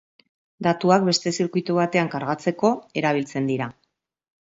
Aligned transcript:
Datuak 0.67 1.05
beste 1.09 1.35
zirkuitu 1.37 1.77
batean 1.81 2.11
kargatzeko 2.17 2.75
erabiltzen 3.03 3.55
dira. 3.55 3.73